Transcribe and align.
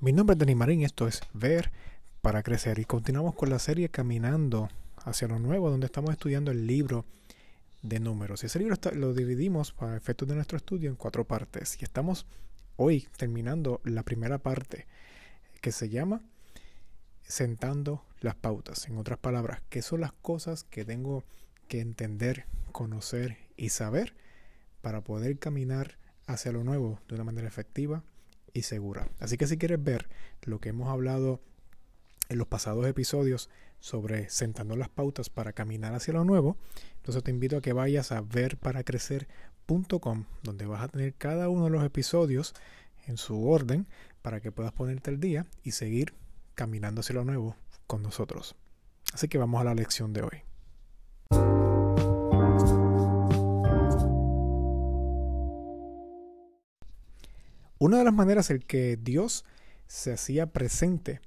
Mi 0.00 0.12
nombre 0.12 0.34
es 0.34 0.38
Dani 0.38 0.54
Marín, 0.54 0.82
esto 0.82 1.08
es 1.08 1.22
Ver 1.32 1.72
para 2.22 2.44
Crecer 2.44 2.78
y 2.78 2.84
continuamos 2.84 3.34
con 3.34 3.50
la 3.50 3.58
serie 3.58 3.88
Caminando 3.88 4.68
hacia 4.98 5.26
lo 5.26 5.40
Nuevo, 5.40 5.70
donde 5.70 5.86
estamos 5.86 6.12
estudiando 6.12 6.52
el 6.52 6.68
libro 6.68 7.04
de 7.82 7.98
números. 7.98 8.44
Y 8.44 8.46
ese 8.46 8.60
libro 8.60 8.76
lo 8.94 9.12
dividimos 9.12 9.72
para 9.72 9.96
efectos 9.96 10.28
de 10.28 10.36
nuestro 10.36 10.56
estudio 10.56 10.88
en 10.88 10.94
cuatro 10.94 11.24
partes 11.24 11.76
y 11.82 11.84
estamos 11.84 12.26
hoy 12.76 13.08
terminando 13.16 13.80
la 13.82 14.04
primera 14.04 14.38
parte 14.38 14.86
que 15.60 15.72
se 15.72 15.88
llama 15.88 16.22
Sentando 17.24 18.04
las 18.20 18.36
pautas. 18.36 18.86
En 18.86 18.98
otras 18.98 19.18
palabras, 19.18 19.62
¿qué 19.68 19.82
son 19.82 20.02
las 20.02 20.12
cosas 20.12 20.62
que 20.62 20.84
tengo 20.84 21.24
que 21.66 21.80
entender, 21.80 22.44
conocer 22.70 23.36
y 23.56 23.70
saber 23.70 24.14
para 24.80 25.00
poder 25.00 25.40
caminar 25.40 25.98
hacia 26.28 26.52
lo 26.52 26.62
nuevo 26.62 27.00
de 27.08 27.16
una 27.16 27.24
manera 27.24 27.48
efectiva? 27.48 28.04
Y 28.52 28.62
segura. 28.62 29.08
Así 29.18 29.36
que 29.36 29.46
si 29.46 29.58
quieres 29.58 29.82
ver 29.82 30.08
lo 30.42 30.60
que 30.60 30.70
hemos 30.70 30.88
hablado 30.88 31.40
en 32.28 32.38
los 32.38 32.46
pasados 32.46 32.86
episodios 32.86 33.48
sobre 33.80 34.28
sentando 34.28 34.76
las 34.76 34.88
pautas 34.88 35.30
para 35.30 35.52
caminar 35.52 35.94
hacia 35.94 36.14
lo 36.14 36.24
nuevo, 36.24 36.56
entonces 36.96 37.22
te 37.22 37.30
invito 37.30 37.56
a 37.56 37.62
que 37.62 37.72
vayas 37.72 38.12
a 38.12 38.20
verparacrecer.com, 38.20 40.24
donde 40.42 40.66
vas 40.66 40.82
a 40.82 40.88
tener 40.88 41.14
cada 41.14 41.48
uno 41.48 41.64
de 41.64 41.70
los 41.70 41.84
episodios 41.84 42.54
en 43.06 43.16
su 43.16 43.48
orden 43.48 43.86
para 44.22 44.40
que 44.40 44.52
puedas 44.52 44.72
ponerte 44.72 45.10
al 45.10 45.20
día 45.20 45.46
y 45.62 45.72
seguir 45.72 46.14
caminando 46.54 47.00
hacia 47.00 47.14
lo 47.14 47.24
nuevo 47.24 47.56
con 47.86 48.02
nosotros. 48.02 48.56
Así 49.12 49.28
que 49.28 49.38
vamos 49.38 49.60
a 49.60 49.64
la 49.64 49.74
lección 49.74 50.12
de 50.12 50.22
hoy. 50.22 50.47
Una 57.80 57.98
de 57.98 58.04
las 58.04 58.14
maneras 58.14 58.50
en 58.50 58.58
que 58.58 58.98
Dios 59.00 59.44
se 59.86 60.12
hacía 60.12 60.46
presente 60.46 61.20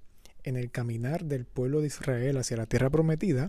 en 0.43 0.57
el 0.57 0.69
caminar 0.69 1.23
del 1.23 1.45
pueblo 1.45 1.79
de 1.79 1.87
Israel 1.87 2.37
hacia 2.37 2.57
la 2.57 2.65
tierra 2.65 2.89
prometida 2.89 3.47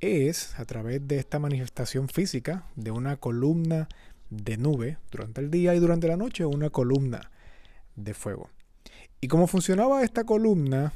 es 0.00 0.58
a 0.58 0.64
través 0.64 1.06
de 1.06 1.18
esta 1.18 1.38
manifestación 1.38 2.08
física 2.08 2.64
de 2.74 2.90
una 2.90 3.18
columna 3.18 3.86
de 4.30 4.56
nube 4.56 4.96
durante 5.10 5.42
el 5.42 5.50
día 5.50 5.74
y 5.74 5.78
durante 5.78 6.08
la 6.08 6.16
noche 6.16 6.46
una 6.46 6.70
columna 6.70 7.30
de 7.96 8.14
fuego. 8.14 8.48
Y 9.20 9.28
cómo 9.28 9.46
funcionaba 9.46 10.02
esta 10.02 10.24
columna 10.24 10.94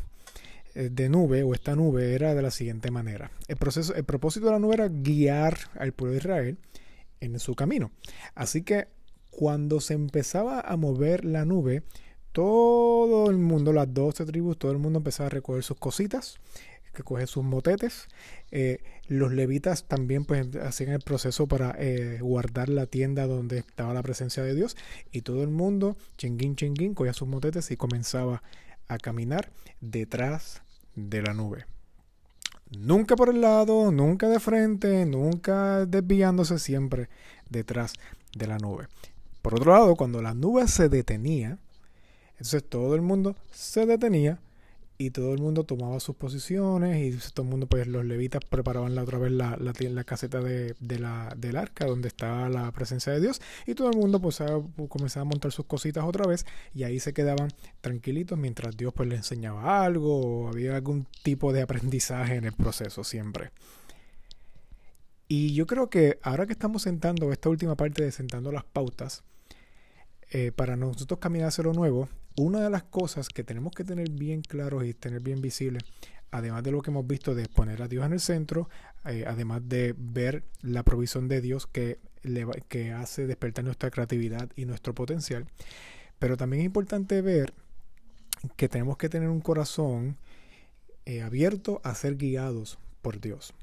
eh, 0.74 0.88
de 0.90 1.10
nube 1.10 1.42
o 1.42 1.52
esta 1.52 1.76
nube 1.76 2.14
era 2.14 2.34
de 2.34 2.40
la 2.40 2.50
siguiente 2.50 2.90
manera. 2.90 3.30
El, 3.46 3.56
proceso, 3.56 3.94
el 3.94 4.04
propósito 4.04 4.46
de 4.46 4.52
la 4.52 4.58
nube 4.58 4.74
era 4.74 4.88
guiar 4.88 5.58
al 5.78 5.92
pueblo 5.92 6.12
de 6.12 6.18
Israel 6.18 6.58
en 7.20 7.38
su 7.38 7.54
camino. 7.54 7.90
Así 8.34 8.62
que 8.62 8.88
cuando 9.36 9.82
se 9.82 9.92
empezaba 9.92 10.60
a 10.60 10.78
mover 10.78 11.26
la 11.26 11.44
nube, 11.44 11.82
todo 12.32 13.30
el 13.30 13.36
mundo, 13.36 13.74
las 13.74 13.92
12 13.92 14.24
tribus, 14.24 14.58
todo 14.58 14.72
el 14.72 14.78
mundo 14.78 15.00
empezaba 15.00 15.26
a 15.26 15.30
recoger 15.30 15.62
sus 15.62 15.76
cositas, 15.76 16.38
recoger 16.94 17.28
sus 17.28 17.44
motetes. 17.44 18.08
Eh, 18.50 18.78
los 19.08 19.34
levitas 19.34 19.84
también 19.84 20.24
pues 20.24 20.56
hacían 20.56 20.88
el 20.92 21.00
proceso 21.00 21.46
para 21.46 21.76
eh, 21.78 22.18
guardar 22.22 22.70
la 22.70 22.86
tienda 22.86 23.26
donde 23.26 23.58
estaba 23.58 23.92
la 23.92 24.02
presencia 24.02 24.42
de 24.42 24.54
Dios 24.54 24.74
y 25.12 25.20
todo 25.20 25.42
el 25.42 25.50
mundo, 25.50 25.98
chinguín, 26.16 26.56
chinguín, 26.56 26.94
cogía 26.94 27.12
sus 27.12 27.28
motetes 27.28 27.70
y 27.70 27.76
comenzaba 27.76 28.42
a 28.88 28.96
caminar 28.96 29.52
detrás 29.82 30.62
de 30.94 31.20
la 31.20 31.34
nube. 31.34 31.66
Nunca 32.70 33.16
por 33.16 33.28
el 33.28 33.42
lado, 33.42 33.92
nunca 33.92 34.30
de 34.30 34.40
frente, 34.40 35.04
nunca 35.04 35.84
desviándose, 35.84 36.58
siempre 36.58 37.10
detrás 37.50 37.92
de 38.34 38.46
la 38.46 38.56
nube. 38.56 38.88
Por 39.46 39.54
otro 39.54 39.70
lado, 39.70 39.94
cuando 39.94 40.20
la 40.22 40.34
nube 40.34 40.66
se 40.66 40.88
detenía, 40.88 41.60
entonces 42.30 42.64
todo 42.68 42.96
el 42.96 43.00
mundo 43.00 43.36
se 43.52 43.86
detenía 43.86 44.40
y 44.98 45.10
todo 45.10 45.34
el 45.34 45.38
mundo 45.38 45.62
tomaba 45.62 46.00
sus 46.00 46.16
posiciones 46.16 47.14
y 47.14 47.32
todo 47.32 47.44
el 47.44 47.50
mundo, 47.50 47.68
pues 47.68 47.86
los 47.86 48.04
levitas 48.04 48.44
preparaban 48.44 48.96
la 48.96 49.04
otra 49.04 49.18
vez 49.18 49.30
la, 49.30 49.56
la, 49.56 50.02
caseta 50.02 50.40
de, 50.40 50.74
la, 50.98 51.32
del 51.36 51.56
arca 51.58 51.86
donde 51.86 52.08
estaba 52.08 52.48
la 52.48 52.72
presencia 52.72 53.12
de 53.12 53.20
Dios 53.20 53.40
y 53.68 53.76
todo 53.76 53.88
el 53.88 53.96
mundo 53.96 54.20
pues 54.20 54.42
comenzaba 54.88 55.22
a 55.22 55.24
montar 55.26 55.52
sus 55.52 55.66
cositas 55.66 56.02
otra 56.02 56.26
vez 56.26 56.44
y 56.74 56.82
ahí 56.82 56.98
se 56.98 57.12
quedaban 57.12 57.50
tranquilitos 57.80 58.36
mientras 58.36 58.76
Dios 58.76 58.92
pues 58.94 59.08
les 59.08 59.18
enseñaba 59.18 59.84
algo 59.84 60.22
o 60.22 60.48
había 60.48 60.74
algún 60.74 61.06
tipo 61.22 61.52
de 61.52 61.62
aprendizaje 61.62 62.34
en 62.34 62.46
el 62.46 62.52
proceso 62.52 63.04
siempre. 63.04 63.52
Y 65.28 65.54
yo 65.54 65.68
creo 65.68 65.88
que 65.88 66.18
ahora 66.22 66.46
que 66.46 66.52
estamos 66.52 66.82
sentando 66.82 67.30
esta 67.30 67.48
última 67.48 67.76
parte 67.76 68.02
de 68.02 68.10
sentando 68.10 68.50
las 68.50 68.64
pautas, 68.64 69.22
eh, 70.30 70.52
para 70.52 70.76
nosotros 70.76 71.20
caminar 71.20 71.48
hacia 71.48 71.64
lo 71.64 71.72
nuevo, 71.72 72.08
una 72.36 72.60
de 72.60 72.70
las 72.70 72.82
cosas 72.82 73.28
que 73.28 73.44
tenemos 73.44 73.72
que 73.72 73.84
tener 73.84 74.10
bien 74.10 74.42
claros 74.42 74.84
y 74.84 74.92
tener 74.92 75.20
bien 75.20 75.40
visibles, 75.40 75.84
además 76.30 76.62
de 76.64 76.72
lo 76.72 76.82
que 76.82 76.90
hemos 76.90 77.06
visto 77.06 77.34
de 77.34 77.48
poner 77.48 77.80
a 77.82 77.88
Dios 77.88 78.04
en 78.04 78.12
el 78.12 78.20
centro, 78.20 78.68
eh, 79.04 79.24
además 79.26 79.62
de 79.68 79.94
ver 79.96 80.42
la 80.62 80.82
provisión 80.82 81.28
de 81.28 81.40
Dios 81.40 81.66
que, 81.66 81.98
hace 82.96 83.26
despertar 83.26 83.64
nuestra 83.64 83.90
creatividad 83.90 84.50
y 84.56 84.64
nuestro 84.64 84.94
potencial, 84.94 85.46
pero 86.18 86.36
también 86.36 86.62
es 86.62 86.66
importante 86.66 87.22
ver 87.22 87.54
que 88.56 88.68
tenemos 88.68 88.96
que 88.96 89.08
tener 89.08 89.28
un 89.28 89.40
corazón 89.40 90.16
eh, 91.04 91.22
abierto 91.22 91.80
a 91.84 91.94
ser 91.94 92.16
guiados 92.16 92.78
por 93.00 93.20
Dios. 93.20 93.54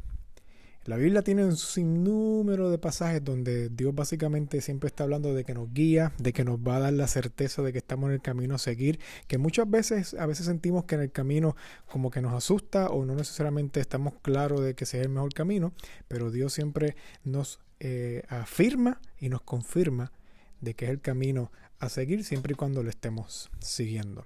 La 0.85 0.97
Biblia 0.97 1.21
tiene 1.21 1.45
un 1.45 1.55
sinnúmero 1.55 2.69
de 2.69 2.77
pasajes 2.77 3.23
donde 3.23 3.69
Dios 3.69 3.95
básicamente 3.95 4.59
siempre 4.59 4.87
está 4.87 5.05
hablando 5.05 5.33
de 5.33 5.45
que 5.45 5.53
nos 5.53 5.73
guía, 5.73 6.11
de 6.17 6.33
que 6.33 6.43
nos 6.43 6.59
va 6.59 6.75
a 6.75 6.79
dar 6.79 6.93
la 6.93 7.07
certeza 7.07 7.61
de 7.61 7.71
que 7.71 7.77
estamos 7.77 8.09
en 8.09 8.15
el 8.15 8.21
camino 8.21 8.55
a 8.55 8.57
seguir, 8.57 8.99
que 9.27 9.37
muchas 9.37 9.69
veces 9.69 10.13
a 10.15 10.25
veces 10.25 10.45
sentimos 10.45 10.83
que 10.83 10.95
en 10.95 11.01
el 11.01 11.11
camino 11.11 11.55
como 11.89 12.11
que 12.11 12.21
nos 12.21 12.33
asusta 12.33 12.87
o 12.87 13.05
no 13.05 13.15
necesariamente 13.15 13.79
estamos 13.79 14.15
claros 14.21 14.61
de 14.61 14.73
que 14.73 14.85
sea 14.85 15.01
el 15.01 15.09
mejor 15.09 15.33
camino, 15.33 15.71
pero 16.09 16.31
Dios 16.31 16.51
siempre 16.51 16.97
nos 17.23 17.61
eh, 17.79 18.23
afirma 18.27 18.99
y 19.17 19.29
nos 19.29 19.41
confirma 19.41 20.11
de 20.59 20.73
que 20.73 20.85
es 20.85 20.91
el 20.91 20.99
camino 20.99 21.49
a 21.79 21.87
seguir 21.87 22.25
siempre 22.25 22.53
y 22.53 22.55
cuando 22.55 22.83
lo 22.83 22.89
estemos 22.89 23.49
siguiendo. 23.59 24.25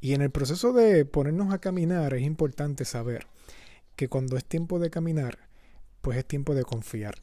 Y 0.00 0.14
en 0.14 0.22
el 0.22 0.30
proceso 0.30 0.72
de 0.72 1.04
ponernos 1.04 1.52
a 1.52 1.58
caminar 1.58 2.14
es 2.14 2.22
importante 2.22 2.84
saber 2.84 3.26
que 3.96 4.08
cuando 4.08 4.36
es 4.36 4.44
tiempo 4.44 4.78
de 4.78 4.90
caminar, 4.90 5.45
pues 6.06 6.18
es 6.18 6.24
tiempo 6.24 6.54
de 6.54 6.62
confiar. 6.62 7.16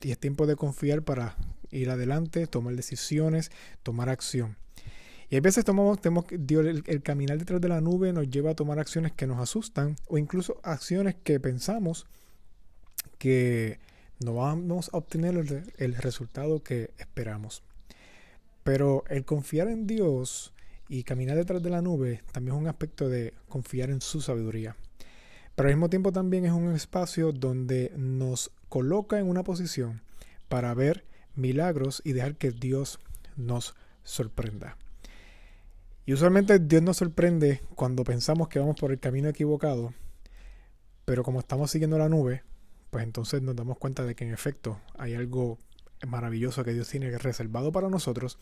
Y 0.00 0.12
es 0.12 0.18
tiempo 0.20 0.46
de 0.46 0.54
confiar 0.54 1.02
para 1.02 1.36
ir 1.72 1.90
adelante, 1.90 2.46
tomar 2.46 2.76
decisiones, 2.76 3.50
tomar 3.82 4.08
acción. 4.08 4.56
Y 5.28 5.34
hay 5.34 5.40
veces 5.40 5.64
tomamos, 5.64 6.00
tenemos, 6.00 6.26
el, 6.30 6.84
el 6.86 7.02
caminar 7.02 7.38
detrás 7.38 7.60
de 7.60 7.68
la 7.68 7.80
nube 7.80 8.12
nos 8.12 8.30
lleva 8.30 8.52
a 8.52 8.54
tomar 8.54 8.78
acciones 8.78 9.10
que 9.10 9.26
nos 9.26 9.40
asustan 9.40 9.96
o 10.06 10.16
incluso 10.16 10.60
acciones 10.62 11.16
que 11.24 11.40
pensamos 11.40 12.06
que 13.18 13.80
no 14.24 14.34
vamos 14.34 14.90
a 14.92 14.98
obtener 14.98 15.34
el, 15.34 15.72
el 15.76 15.96
resultado 15.96 16.62
que 16.62 16.92
esperamos. 16.98 17.64
Pero 18.62 19.02
el 19.08 19.24
confiar 19.24 19.66
en 19.66 19.88
Dios 19.88 20.52
y 20.88 21.02
caminar 21.02 21.36
detrás 21.36 21.64
de 21.64 21.70
la 21.70 21.82
nube 21.82 22.22
también 22.30 22.54
es 22.54 22.62
un 22.62 22.68
aspecto 22.68 23.08
de 23.08 23.34
confiar 23.48 23.90
en 23.90 24.00
su 24.00 24.20
sabiduría. 24.20 24.76
Pero 25.54 25.68
al 25.68 25.74
mismo 25.74 25.88
tiempo 25.88 26.12
también 26.12 26.44
es 26.44 26.52
un 26.52 26.72
espacio 26.72 27.32
donde 27.32 27.92
nos 27.96 28.50
coloca 28.68 29.18
en 29.18 29.28
una 29.28 29.44
posición 29.44 30.02
para 30.48 30.74
ver 30.74 31.04
milagros 31.36 32.02
y 32.04 32.12
dejar 32.12 32.36
que 32.36 32.50
Dios 32.50 32.98
nos 33.36 33.74
sorprenda. 34.02 34.76
Y 36.06 36.12
usualmente 36.12 36.58
Dios 36.58 36.82
nos 36.82 36.98
sorprende 36.98 37.62
cuando 37.74 38.04
pensamos 38.04 38.48
que 38.48 38.58
vamos 38.58 38.76
por 38.78 38.90
el 38.90 39.00
camino 39.00 39.28
equivocado, 39.28 39.94
pero 41.04 41.22
como 41.22 41.40
estamos 41.40 41.70
siguiendo 41.70 41.98
la 41.98 42.08
nube, 42.08 42.42
pues 42.90 43.04
entonces 43.04 43.40
nos 43.42 43.56
damos 43.56 43.78
cuenta 43.78 44.04
de 44.04 44.14
que 44.14 44.24
en 44.24 44.32
efecto 44.32 44.80
hay 44.98 45.14
algo 45.14 45.58
maravilloso 46.06 46.64
que 46.64 46.74
Dios 46.74 46.88
tiene 46.88 47.16
reservado 47.18 47.72
para 47.72 47.88
nosotros 47.88 48.38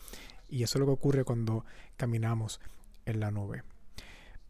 y 0.49 0.63
eso 0.63 0.77
es 0.77 0.79
lo 0.81 0.85
que 0.87 0.91
ocurre 0.91 1.23
cuando 1.23 1.65
caminamos 1.95 2.59
en 3.05 3.19
la 3.19 3.31
nube. 3.31 3.63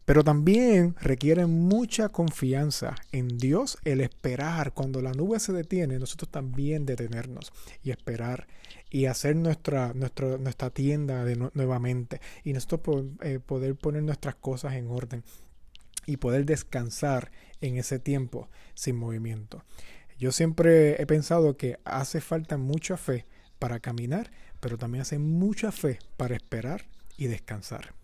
Pero 0.04 0.22
también 0.22 0.94
requiere 1.00 1.46
mucha 1.46 2.10
confianza 2.10 2.94
en 3.10 3.38
Dios 3.38 3.78
el 3.84 4.00
esperar. 4.00 4.72
Cuando 4.72 5.00
la 5.00 5.12
nube 5.12 5.40
se 5.40 5.52
detiene, 5.52 5.98
nosotros 5.98 6.30
también 6.30 6.84
detenernos 6.84 7.52
y 7.82 7.90
esperar 7.90 8.46
y 8.90 9.06
hacer 9.06 9.34
nuestra, 9.36 9.94
nuestra, 9.94 10.36
nuestra 10.36 10.70
tienda 10.70 11.24
de 11.24 11.36
nuevamente 11.54 12.20
y 12.44 12.52
nosotros 12.52 13.06
eh, 13.22 13.40
poder 13.44 13.76
poner 13.76 14.02
nuestras 14.02 14.34
cosas 14.34 14.74
en 14.74 14.88
orden 14.88 15.24
y 16.06 16.18
poder 16.18 16.44
descansar 16.44 17.30
en 17.62 17.78
ese 17.78 17.98
tiempo 17.98 18.50
sin 18.74 18.96
movimiento. 18.96 19.64
Yo 20.18 20.32
siempre 20.32 21.00
he 21.00 21.06
pensado 21.06 21.56
que 21.56 21.78
hace 21.84 22.20
falta 22.20 22.58
mucha 22.58 22.96
fe 22.96 23.26
para 23.58 23.80
caminar, 23.80 24.30
pero 24.60 24.76
también 24.76 25.02
hace 25.02 25.18
mucha 25.18 25.72
fe 25.72 25.98
para 26.16 26.36
esperar 26.36 26.84
y 27.16 27.26
descansar. 27.26 27.94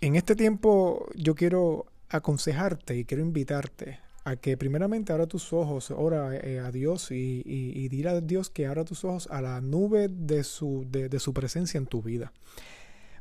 En 0.00 0.16
este 0.16 0.36
tiempo 0.36 1.08
yo 1.14 1.34
quiero 1.34 1.86
aconsejarte 2.08 2.96
y 2.96 3.04
quiero 3.04 3.22
invitarte 3.22 4.00
a 4.24 4.36
que 4.36 4.56
primeramente 4.56 5.12
abra 5.12 5.26
tus 5.26 5.52
ojos, 5.52 5.90
ora 5.90 6.34
eh, 6.34 6.58
a 6.58 6.70
Dios 6.70 7.10
y, 7.10 7.42
y, 7.44 8.06
a 8.06 8.20
Dios 8.20 8.48
que 8.48 8.66
abra 8.66 8.84
tus 8.84 9.04
ojos 9.04 9.28
a 9.30 9.42
la 9.42 9.60
nube 9.60 10.08
de 10.08 10.44
su, 10.44 10.86
de, 10.88 11.18
su 11.18 11.34
presencia 11.34 11.76
en 11.76 11.86
tu 11.86 12.02
vida, 12.02 12.32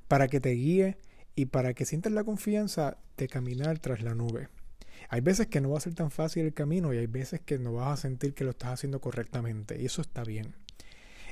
para 0.07 0.29
que 0.29 0.39
te 0.39 0.51
guíe 0.51 0.97
y 1.35 1.47
para 1.47 1.73
que 1.73 1.85
sientas 1.85 2.13
la 2.13 2.23
confianza 2.23 2.97
de 3.17 3.27
caminar 3.27 3.79
tras 3.79 4.01
la 4.01 4.15
nube. 4.15 4.47
Hay 5.09 5.19
veces 5.19 5.47
que 5.47 5.59
no 5.59 5.71
va 5.71 5.77
a 5.77 5.81
ser 5.81 5.93
tan 5.93 6.09
fácil 6.09 6.45
el 6.45 6.53
camino 6.53 6.93
y 6.93 6.97
hay 6.97 7.07
veces 7.07 7.41
que 7.41 7.59
no 7.59 7.73
vas 7.73 7.99
a 7.99 8.01
sentir 8.01 8.33
que 8.33 8.45
lo 8.45 8.51
estás 8.51 8.71
haciendo 8.71 9.01
correctamente 9.01 9.81
y 9.81 9.85
eso 9.85 10.01
está 10.01 10.23
bien. 10.23 10.55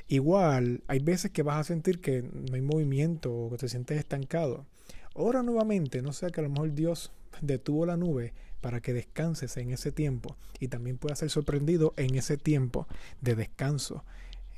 Igual, 0.06 0.82
hay 0.88 0.98
veces 0.98 1.30
que 1.30 1.42
vas 1.42 1.58
a 1.58 1.64
sentir 1.64 2.00
que 2.00 2.22
no 2.22 2.54
hay 2.54 2.60
movimiento 2.60 3.32
o 3.32 3.50
que 3.50 3.56
te 3.56 3.68
sientes 3.68 3.98
estancado. 3.98 4.66
Ora 5.14 5.42
nuevamente, 5.42 6.00
no 6.00 6.12
sea 6.12 6.30
que 6.30 6.40
a 6.40 6.44
lo 6.44 6.50
mejor 6.50 6.74
Dios 6.74 7.12
detuvo 7.40 7.84
la 7.86 7.96
nube 7.96 8.32
para 8.60 8.80
que 8.80 8.94
descanses 8.94 9.56
en 9.56 9.70
ese 9.70 9.92
tiempo 9.92 10.36
y 10.58 10.68
también 10.68 10.96
puedas 10.96 11.18
ser 11.18 11.30
sorprendido 11.30 11.92
en 11.96 12.14
ese 12.14 12.38
tiempo 12.38 12.86
de 13.20 13.34
descanso, 13.34 14.04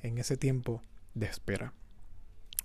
en 0.02 0.18
ese 0.18 0.36
tiempo 0.36 0.82
de 1.14 1.26
espera. 1.26 1.72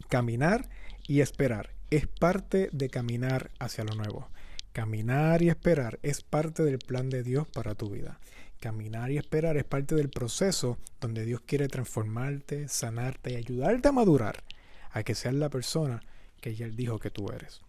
Caminar 0.07 0.69
y 1.07 1.21
esperar 1.21 1.71
es 1.89 2.07
parte 2.07 2.69
de 2.71 2.89
caminar 2.89 3.51
hacia 3.59 3.83
lo 3.83 3.95
nuevo. 3.95 4.29
Caminar 4.73 5.41
y 5.41 5.49
esperar 5.49 5.99
es 6.03 6.21
parte 6.21 6.63
del 6.63 6.77
plan 6.77 7.09
de 7.09 7.23
Dios 7.23 7.47
para 7.47 7.73
tu 7.73 7.89
vida. 7.89 8.19
Caminar 8.59 9.09
y 9.09 9.17
esperar 9.17 9.57
es 9.57 9.63
parte 9.63 9.95
del 9.95 10.09
proceso 10.09 10.77
donde 10.99 11.25
Dios 11.25 11.41
quiere 11.41 11.67
transformarte, 11.67 12.67
sanarte 12.67 13.31
y 13.31 13.35
ayudarte 13.35 13.87
a 13.87 13.93
madurar, 13.93 14.43
a 14.91 15.03
que 15.03 15.15
seas 15.15 15.33
la 15.33 15.49
persona 15.49 16.01
que 16.41 16.51
Él 16.51 16.75
dijo 16.75 16.99
que 16.99 17.09
tú 17.09 17.29
eres. 17.31 17.61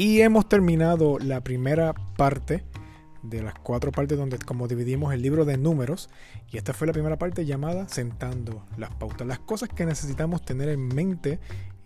Y 0.00 0.22
hemos 0.22 0.48
terminado 0.48 1.18
la 1.18 1.42
primera 1.42 1.92
parte 2.16 2.64
de 3.22 3.42
las 3.42 3.52
cuatro 3.52 3.92
partes 3.92 4.16
donde 4.16 4.38
como 4.38 4.66
dividimos 4.66 5.12
el 5.12 5.20
libro 5.20 5.44
de 5.44 5.58
números 5.58 6.08
y 6.50 6.56
esta 6.56 6.72
fue 6.72 6.86
la 6.86 6.94
primera 6.94 7.18
parte 7.18 7.44
llamada 7.44 7.86
sentando 7.86 8.64
las 8.78 8.94
pautas, 8.94 9.26
las 9.26 9.40
cosas 9.40 9.68
que 9.68 9.84
necesitamos 9.84 10.42
tener 10.42 10.70
en 10.70 10.88
mente 10.88 11.38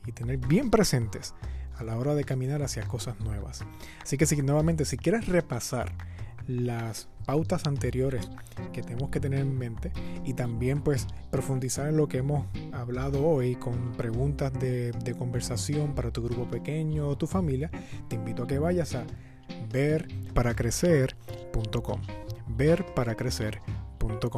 y 0.07 0.13
tener 0.13 0.37
bien 0.37 0.71
presentes 0.71 1.35
a 1.77 1.83
la 1.83 1.99
hora 1.99 2.15
de 2.15 2.23
caminar 2.23 2.63
hacia 2.63 2.87
cosas 2.87 3.19
nuevas. 3.19 3.65
Así 4.01 4.17
que 4.17 4.27
si 4.27 4.41
nuevamente 4.43 4.85
si 4.85 4.97
quieres 4.97 5.27
repasar 5.27 5.91
las 6.47 7.09
pautas 7.25 7.67
anteriores 7.67 8.29
que 8.73 8.83
tenemos 8.83 9.11
que 9.11 9.21
tener 9.21 9.41
en 9.41 9.57
mente 9.57 9.93
y 10.25 10.35
también 10.35 10.83
pues 10.83 11.07
profundizar 11.31 11.89
en 11.89 11.97
lo 11.97 12.09
que 12.09 12.19
hemos 12.19 12.47
hablado 12.73 13.27
hoy 13.27 13.57
con 13.57 13.93
preguntas 13.93 14.53
de, 14.53 14.93
conversación 15.19 15.95
para 15.95 16.11
tu 16.11 16.23
grupo 16.23 16.47
pequeño 16.49 17.09
o 17.09 17.17
tu 17.17 17.27
familia, 17.27 17.71
te 18.09 18.17
invito 18.17 18.43
a 18.43 18.47
que 18.47 18.59
vayas 18.59 18.95
a 18.95 19.05
verparacrecer.com. 19.71 22.01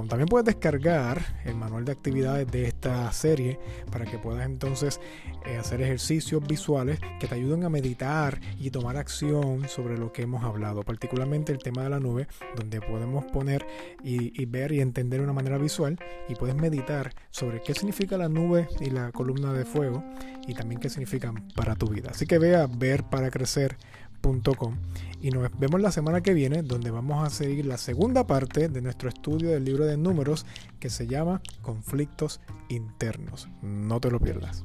También 0.08 0.28
puedes 0.28 0.46
descargar 0.46 1.20
el 1.44 1.54
manual 1.56 1.84
de 1.84 1.92
actividades 1.92 2.46
de 2.50 2.66
esta 2.66 3.10
serie 3.12 3.58
para 3.90 4.04
que 4.04 4.18
puedas 4.18 4.46
entonces 4.46 5.00
eh, 5.46 5.56
hacer 5.56 5.80
ejercicios 5.82 6.46
visuales 6.46 6.98
que 7.20 7.26
te 7.26 7.34
ayuden 7.34 7.64
a 7.64 7.68
meditar 7.68 8.40
y 8.58 8.70
tomar 8.70 8.96
acción 8.96 9.68
sobre 9.68 9.96
lo 9.98 10.12
que 10.12 10.22
hemos 10.22 10.44
hablado, 10.44 10.82
particularmente 10.82 11.52
el 11.52 11.58
tema 11.58 11.82
de 11.82 11.90
la 11.90 12.00
nube, 12.00 12.26
donde 12.56 12.80
podemos 12.80 13.24
poner 13.26 13.66
y, 14.02 14.40
y 14.40 14.46
ver 14.46 14.72
y 14.72 14.80
entender 14.80 15.20
de 15.20 15.24
una 15.24 15.32
manera 15.32 15.58
visual 15.58 15.98
y 16.28 16.34
puedes 16.34 16.56
meditar 16.56 17.12
sobre 17.30 17.60
qué 17.62 17.74
significa 17.74 18.16
la 18.16 18.28
nube 18.28 18.68
y 18.80 18.90
la 18.90 19.12
columna 19.12 19.52
de 19.52 19.64
fuego 19.64 20.04
y 20.46 20.54
también 20.54 20.80
qué 20.80 20.88
significan 20.88 21.48
para 21.54 21.74
tu 21.74 21.88
vida. 21.88 22.10
Así 22.10 22.26
que 22.26 22.38
ve 22.38 22.56
a 22.56 22.66
ver 22.66 23.04
para 23.04 23.30
crecer 23.30 23.76
y 25.22 25.30
nos 25.30 25.48
vemos 25.58 25.80
la 25.80 25.92
semana 25.92 26.20
que 26.20 26.34
viene 26.34 26.62
donde 26.62 26.90
vamos 26.90 27.24
a 27.24 27.30
seguir 27.30 27.64
la 27.64 27.78
segunda 27.78 28.26
parte 28.26 28.68
de 28.68 28.82
nuestro 28.82 29.08
estudio 29.08 29.50
del 29.50 29.64
libro 29.64 29.84
de 29.84 29.96
números 29.96 30.46
que 30.80 30.90
se 30.90 31.06
llama 31.06 31.40
Conflictos 31.62 32.40
Internos. 32.68 33.48
No 33.62 34.00
te 34.00 34.10
lo 34.10 34.18
pierdas. 34.18 34.64